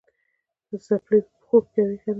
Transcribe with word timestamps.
څپلۍ 0.85 1.19
په 1.25 1.29
پښو 1.35 1.57
کوې 1.59 1.73
که 1.73 1.81
نه؟ 1.89 1.95